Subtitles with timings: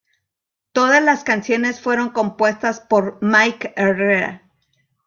[0.71, 4.49] Todas las canciones fueron compuestas por Mike Herrera.